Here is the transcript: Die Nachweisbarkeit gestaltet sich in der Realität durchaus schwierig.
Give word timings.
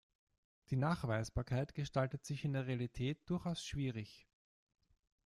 Die 0.71 0.77
Nachweisbarkeit 0.77 1.75
gestaltet 1.75 2.25
sich 2.25 2.43
in 2.43 2.53
der 2.53 2.65
Realität 2.65 3.21
durchaus 3.29 3.63
schwierig. 3.63 4.25